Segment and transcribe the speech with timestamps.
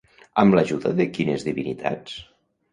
[0.43, 2.19] Amb l'ajuda de quines divinitats?